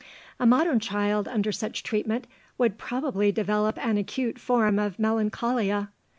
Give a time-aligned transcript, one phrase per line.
[0.39, 2.25] A modern child under such treatment
[2.57, 5.91] would probably develop an acute form of melancholia.